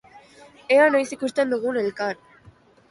[0.77, 2.23] Ea noiz ikusten dugun elkar.